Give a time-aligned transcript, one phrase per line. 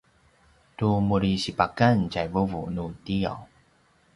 [0.77, 3.39] tu muri sipakan tjai vuvu nu tiyaw